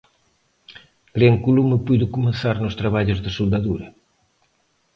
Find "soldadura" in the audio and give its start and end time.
3.37-3.87